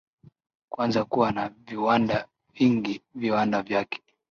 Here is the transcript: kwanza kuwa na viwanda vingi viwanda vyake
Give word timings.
kwanza 0.69 1.05
kuwa 1.05 1.31
na 1.31 1.49
viwanda 1.49 2.27
vingi 2.55 3.01
viwanda 3.15 3.61
vyake 3.61 4.01